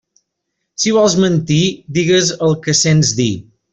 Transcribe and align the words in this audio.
Si 0.83 0.93
vols 0.95 1.17
mentir, 1.25 1.59
digues 1.99 2.31
el 2.49 2.57
que 2.65 2.77
sents 2.81 3.13
dir. 3.21 3.33